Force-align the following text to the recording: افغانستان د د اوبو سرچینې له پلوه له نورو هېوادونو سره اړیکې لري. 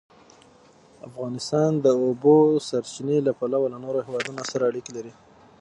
افغانستان 1.07 1.71
د 1.79 1.79
د 1.85 1.87
اوبو 2.03 2.35
سرچینې 2.67 3.17
له 3.27 3.31
پلوه 3.39 3.67
له 3.73 3.77
نورو 3.83 3.99
هېوادونو 4.07 4.41
سره 4.51 4.63
اړیکې 4.69 4.91
لري. 4.97 5.13